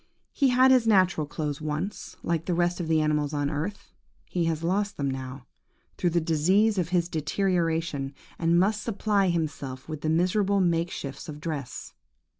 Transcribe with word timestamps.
He 0.31 0.47
had 0.49 0.71
his 0.71 0.87
natural 0.87 1.27
clothes 1.27 1.61
once, 1.61 2.17
like 2.23 2.45
the 2.45 2.55
rest 2.55 2.79
of 2.79 2.87
the 2.87 2.99
animals 3.01 3.35
of 3.35 3.45
the 3.45 3.53
earth; 3.53 3.91
he 4.25 4.45
has 4.45 4.63
lost 4.63 4.97
them 4.97 5.11
now, 5.11 5.45
through 5.95 6.09
the 6.09 6.19
disease 6.19 6.79
of 6.79 6.89
his 6.89 7.07
deterioration, 7.07 8.15
and 8.39 8.59
must 8.59 8.81
supply 8.81 9.27
himself 9.29 9.87
with 9.87 10.01
the 10.01 10.09
miserable 10.09 10.59
make 10.59 10.89
shifts 10.89 11.29
of 11.29 11.39
dress. 11.39 11.93